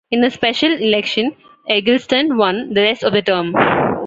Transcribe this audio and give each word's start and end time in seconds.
In 0.09 0.23
a 0.23 0.31
special 0.31 0.71
election, 0.73 1.35
Eggleston 1.69 2.35
won 2.35 2.73
the 2.73 2.81
rest 2.81 3.03
of 3.03 3.13
the 3.13 3.21
term. 3.21 3.53